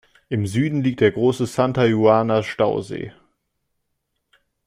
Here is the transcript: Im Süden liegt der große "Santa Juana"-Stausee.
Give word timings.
Im 0.29 0.47
Süden 0.47 0.81
liegt 0.81 0.99
der 1.01 1.11
große 1.11 1.45
"Santa 1.45 1.85
Juana"-Stausee. 1.85 3.11